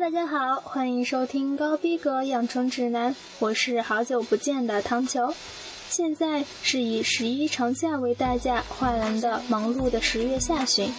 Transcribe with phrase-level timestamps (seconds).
[0.00, 5.34] 大家好，欢迎收听高逼格养成指南，我是好久不见的糖球。
[5.90, 10.90] 现在是以十一长假为代价换来的忙碌的十月下旬，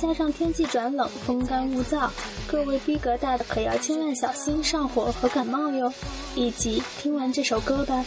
[0.00, 2.08] 加上天气转冷，风干物燥，
[2.46, 5.92] 各位逼格大的可要千万小心上火和感冒哟。
[6.36, 8.04] 一起听完这首歌吧。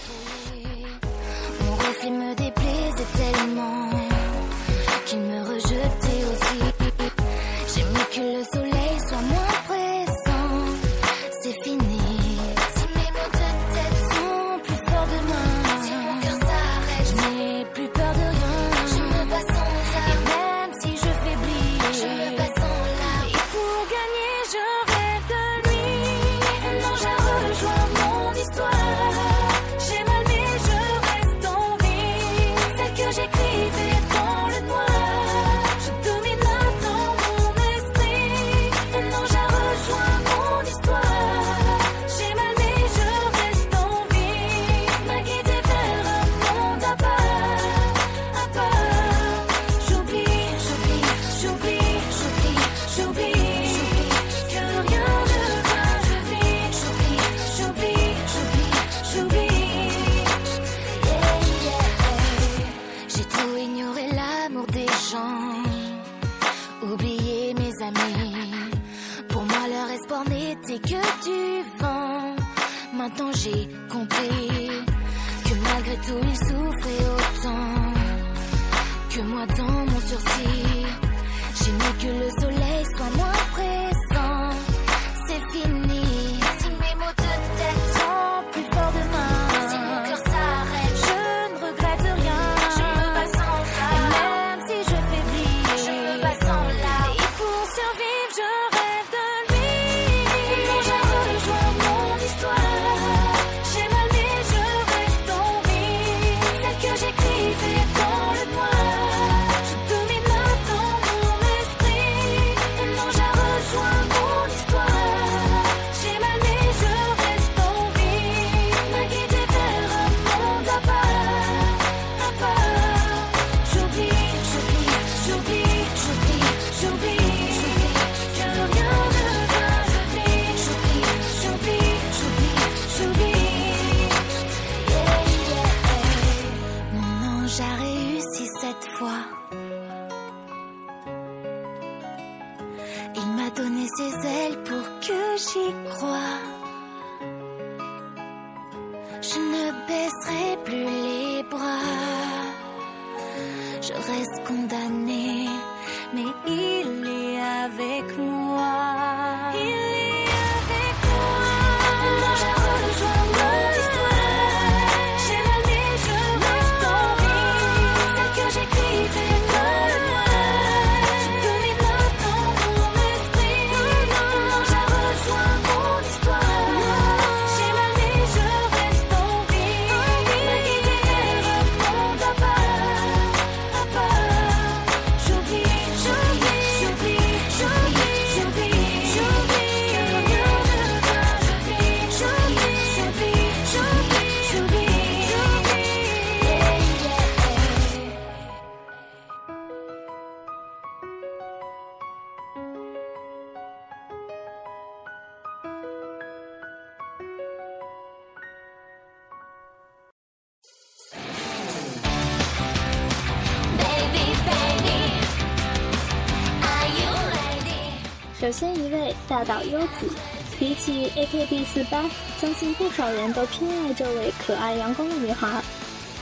[218.48, 220.10] 首先一位大岛优子，
[220.58, 222.10] 比起 AKB48，
[222.40, 225.62] 相信不少人都偏爱这位可爱阳光的女孩。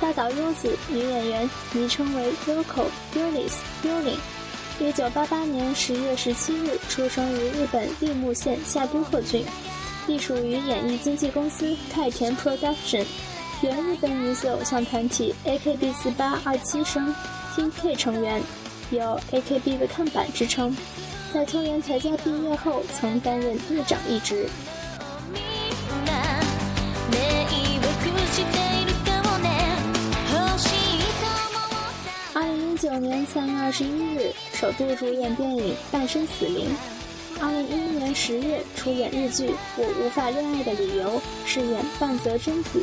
[0.02, 4.18] 大岛优子，女演员，昵称为 Yoko Yulis Yulin，
[4.80, 9.46] 一九八八年十月十七日出生于日本立木县下都贺郡，
[10.08, 13.06] 隶属于演艺经纪公司太田 Production，
[13.62, 17.14] 原日本女子偶像团体 AKB48 二七生
[17.56, 18.42] Team K 成员，
[18.90, 20.76] 有 AKB 的看板之称。
[21.36, 24.48] 在秋园才家毕业后，曾担任队长一职。
[32.34, 36.70] 二零一九年三月二十一日，首度主演电影《半生死灵》。
[37.44, 42.82] 二零一一年十月，出演日剧《我无法恋爱的理由》，饰演半泽真子。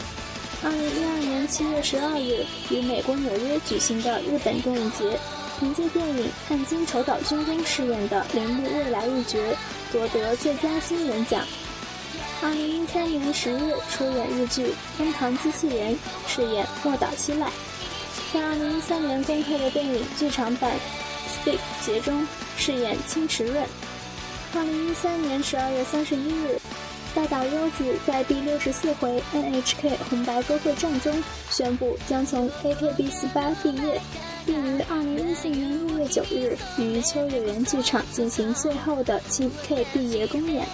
[0.62, 5.19] 二零一二年七月十二日，于美国纽约举行的日本电影节。
[5.62, 9.38] 凭借电影《汉金丑岛君》中饰演的铃木未来一角
[9.92, 11.46] 夺得最佳新人奖。
[12.42, 14.66] 二零一三年十月出演日剧
[14.96, 15.94] 《天堂机器人》，
[16.26, 17.48] 饰演莫岛希赖。
[18.34, 20.72] 在二零一三年公开的电影剧场版
[21.46, 22.26] 《Speak》节中
[22.56, 23.64] 饰演青池润。
[24.56, 26.60] 二零一三年十二月三十一日，
[27.14, 34.00] 大岛优子在第六十四回 NHK 红白歌会战中宣布将从 AKB 四八毕业，
[34.46, 40.66] 并于二零一四年六月九日于秋叶原剧场进行最后的七 K 毕业公演。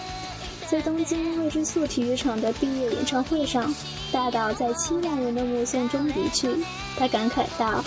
[0.71, 3.75] 在东京未知数体育场的毕业演唱会上，
[4.13, 6.49] 大岛在七万人的目送中离去。
[6.97, 7.83] 他感慨道：“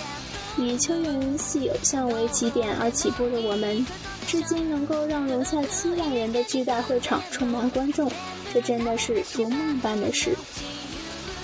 [0.60, 3.86] 以秋叶原系偶像为起点而起步的我们，
[4.32, 8.10] 至今能够让容下七万人的巨大会场充满观众，
[8.54, 10.34] 这真的是如梦般的事。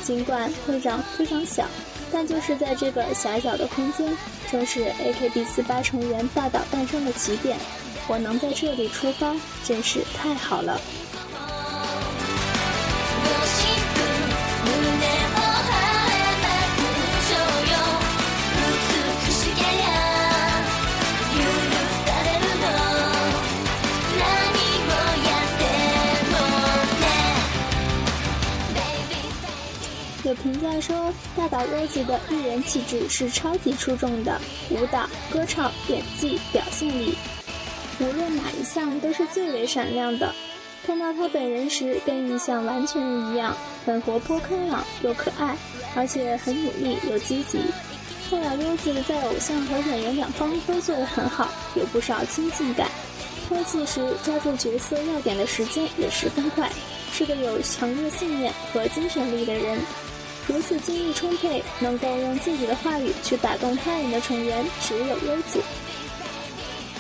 [0.06, 1.66] 尽管会场非常小，
[2.14, 4.18] 但就是在这个狭小的空间，
[4.50, 7.58] 正是 AKB48 成员大岛诞生的起点。
[8.08, 9.36] 我能在这里出发，
[9.66, 10.80] 真是太好了。”
[30.42, 34.40] 评价说，大岛优子的艺人气质是超级出众的，
[34.70, 37.18] 舞蹈、歌唱、演技、表现力，
[38.00, 40.34] 无论哪一项都是最为闪亮的。
[40.86, 45.58] 看到她本人时，跟印象完全一样，很活泼开朗又可爱，
[45.96, 47.60] 而且很努力又积极。
[48.30, 52.88] 大岛优子在偶像和演员两方都做得很好，有不少亲近感。
[53.50, 56.70] 拍戏时抓住角色要点的时间也十分快，
[57.12, 59.80] 是个有强烈信念和精神力的人。
[60.48, 65.62] 如此精力充沛，能够用自己的话语去打动他人的成员，只有优子。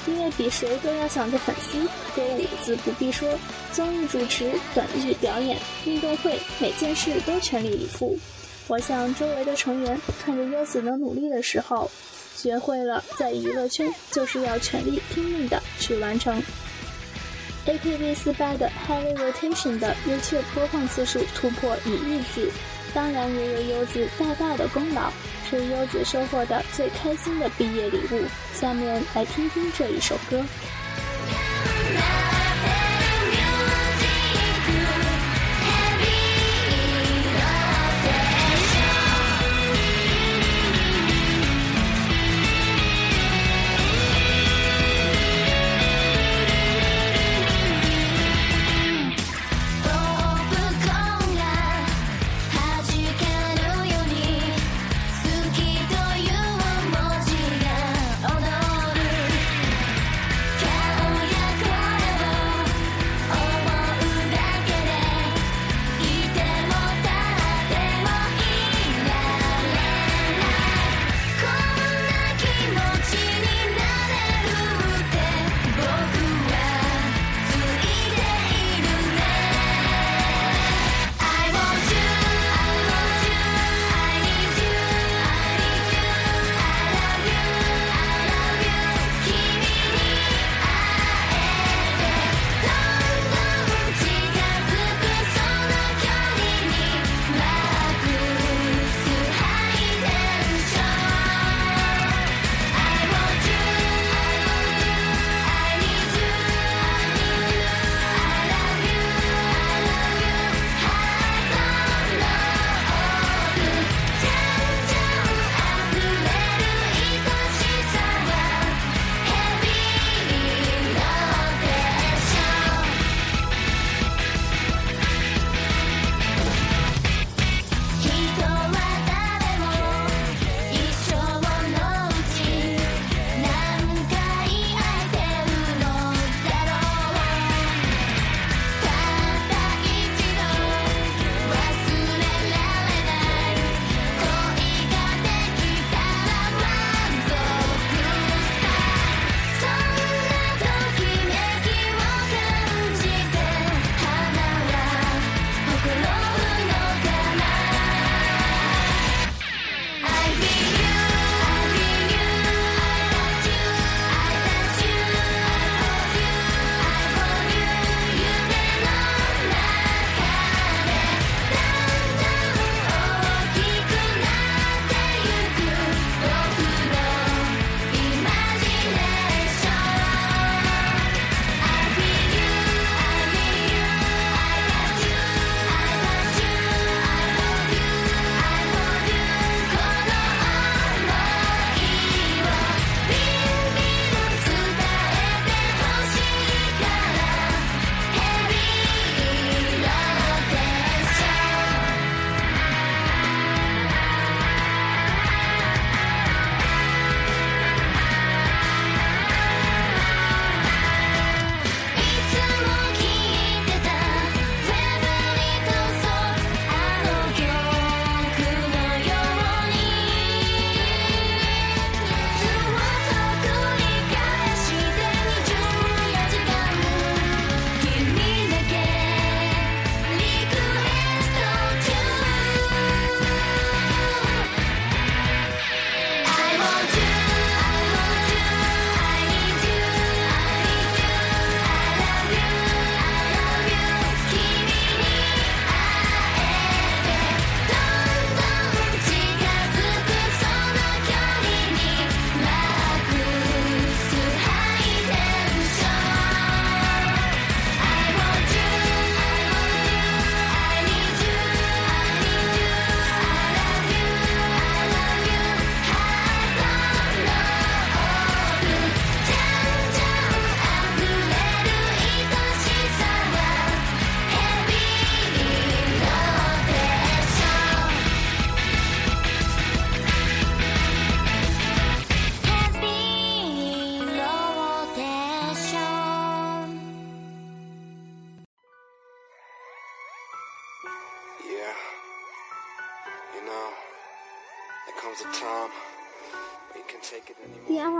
[0.05, 1.79] 因为比谁都要想着粉丝，
[2.15, 3.27] 歌舞自不必说，
[3.73, 8.17] 综艺主持、短剧表演、运动会，每件事都全力以赴。
[8.67, 11.89] 我想周围的成员看着优子的努力的时候，
[12.35, 16.41] 学会了在娱乐圈就是要全力拼命的去完成。
[17.65, 22.49] AKB48 的 Heavy Rotation 的 YouTube 播放次数突破一亿次。
[22.97, 25.11] 当然也有优子大大的功劳，
[25.47, 28.23] 是优子收获的最开心的毕业礼物。
[28.55, 30.43] 下面来听听这一首歌。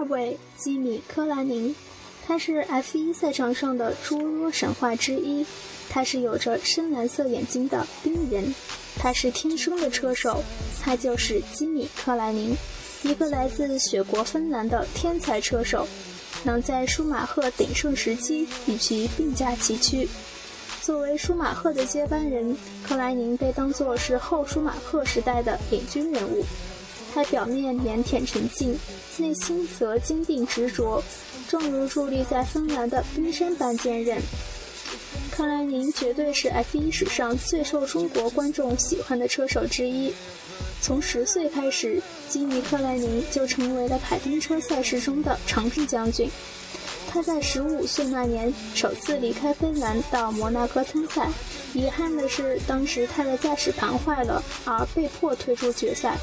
[0.08, 1.76] 第二位，基米·克兰宁，
[2.26, 5.46] 他是 F1 赛场上的诸多神话之一。
[5.90, 8.56] 他是有着深蓝色眼睛的冰人，
[8.98, 10.42] 他是天生的车手，
[10.82, 12.56] 他就是基米·克莱宁，
[13.04, 15.86] 一个来自雪国芬兰的天才车手，
[16.46, 20.08] 能在舒马赫鼎盛时期与其并驾齐驱。
[20.82, 26.46] 作为舒马赫的接班人，克莱宁被当作是后舒马赫时代的领军人物。
[27.18, 28.78] 他表面腼腆沉静，
[29.18, 31.04] 内心则坚定执着，
[31.50, 34.22] 正如伫立在芬兰的冰山般坚韧。
[35.32, 40.14] 克莱宁绝对是 F1 史上最受中国观众喜欢的车手之一。
[40.80, 46.30] 从十岁开始，基尼·克莱宁就成为了卡丁车赛事中的常胜将军。
[47.10, 51.28] 他在十五岁那年首次离开芬兰到摩纳哥参赛，
[51.74, 56.16] 遗憾的是当时他的驾驶盘坏了，而被迫退出决赛。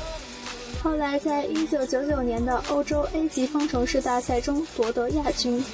[0.82, 5.64] 后来，在1999年的欧洲 A 级方程式大赛中夺得亚军。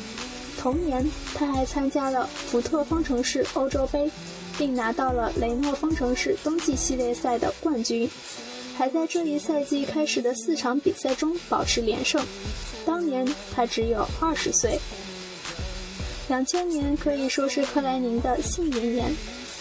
[0.58, 1.04] 同年，
[1.34, 4.10] 他还参加了福特方程式欧洲杯，
[4.56, 8.08] 并拿到了雷诺方程式冬季系列赛的冠军。
[8.76, 12.24] 还在这一赛季开始的四场比赛中保持连胜。
[12.86, 14.78] 当年他只有二十岁。
[16.28, 19.12] 两千年可以说是克莱宁的幸运年。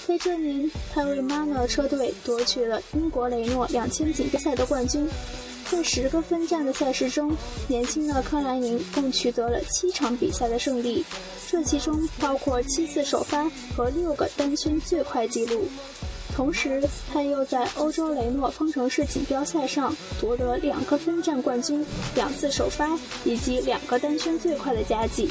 [0.10, 5.08] 在这年，他为 MANA 车队夺取了英国雷诺两千锦标赛的冠军。
[5.70, 7.32] 在十个分站的赛事中，
[7.68, 11.06] 年轻的克莱宁共取得了七场比赛的胜利，
[11.48, 13.48] 这其中包括七次首发
[13.78, 15.68] 和六个单圈最快纪录。
[16.36, 16.82] 同时，
[17.14, 21.86] 他又在欧洲雷诺方程式锦标赛上夺得两个分站冠军、
[22.16, 25.30] 两次首发以及两个单圈最快的佳绩。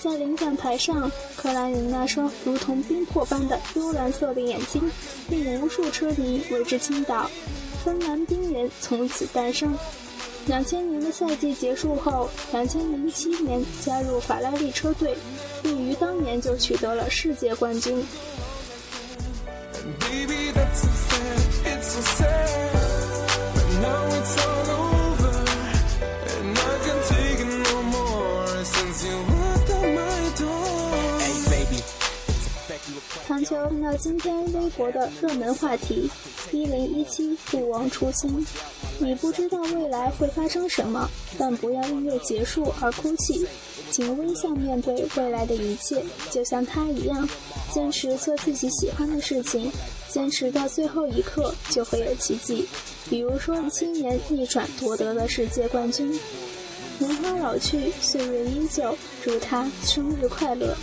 [0.00, 4.90] 在领奖台上，克莱因那双如同冰魄般的幽蓝色的眼睛，
[5.28, 7.28] 令无数车迷为之倾倒。
[7.84, 9.76] 芬兰冰人从此诞生。
[10.46, 15.14] 两千年的赛季结束后，两千零七年加入法拉利车队，
[15.62, 18.02] 并于当年就取得了世界冠军。
[33.48, 36.10] 唐球看到今天微博的热门话题：
[36.52, 38.46] 一零一七不忘初心。
[38.98, 43.46] 你不知道未来会发生什么，但不要因为结束而哭泣，
[43.90, 47.26] 请微笑面对未来的一切，就像他一样，
[47.72, 49.72] 坚持做自己喜欢的事情，
[50.08, 52.68] 坚持到最后一刻就会有奇迹。
[53.08, 56.20] 比如说，青年逆转夺得了世界冠军。
[56.98, 60.76] 年华老去，岁月依旧，祝他生日快乐。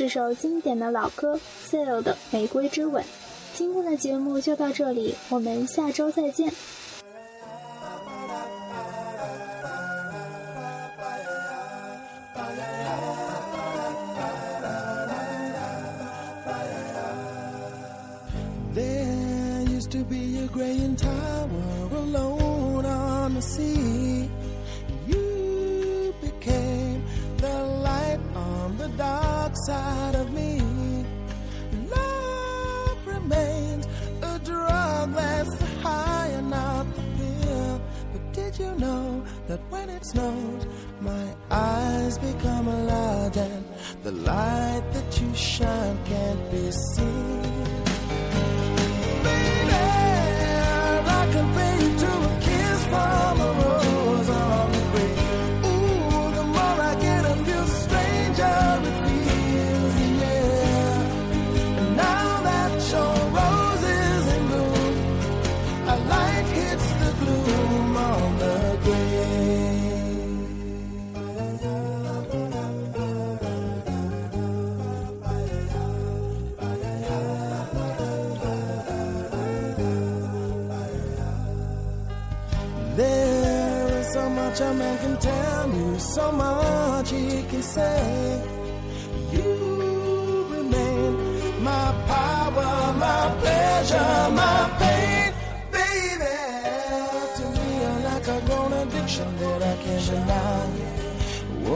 [0.00, 3.04] 是首经典的老歌《s a l e 的《玫瑰之吻》。
[3.52, 6.50] 今天的节目就到这里，我们下周再见。
[18.74, 24.30] There used to be a gray tower alone on the sea.
[29.70, 30.60] Inside of me.
[31.96, 33.86] Love remains
[34.22, 37.80] a drug that's high and not the pill.
[38.12, 40.66] But did you know that when it snows,
[41.00, 43.64] my eyes become large and
[44.02, 47.19] the light that you shine can't be seen?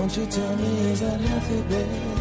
[0.05, 2.15] Won't you tell me is that healthy, babe?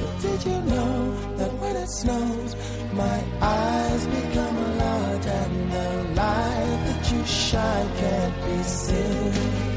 [0.00, 2.56] But did you know that when it snows,
[2.92, 4.74] my eyes become a
[5.26, 9.73] and the light that you shine can't be seen?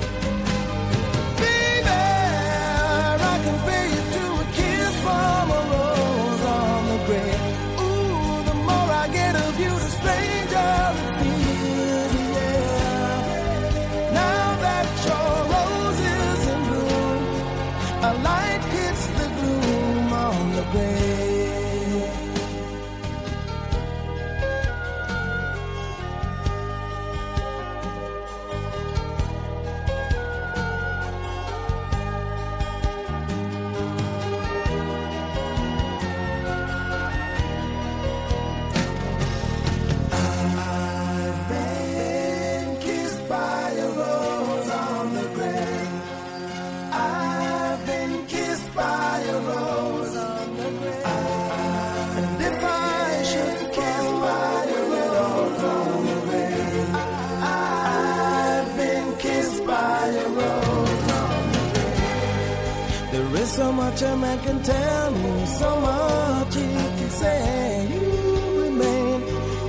[63.57, 66.67] so much a man can tell me, so much he
[66.97, 67.87] can say.
[67.91, 69.19] You remain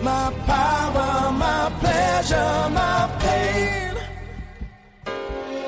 [0.04, 3.94] my power, my pleasure, my pain.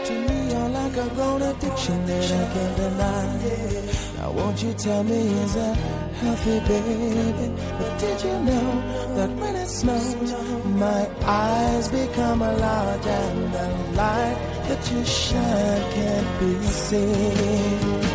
[0.06, 3.80] To me, you're like a grown addiction that I can't deny.
[4.18, 5.76] Now, won't you tell me, is that
[6.20, 7.48] healthy, baby?
[7.78, 8.68] But did you know
[9.16, 10.32] that when it snows,
[10.84, 13.66] my eyes become large and the
[14.00, 18.09] light that you shine can't be seen?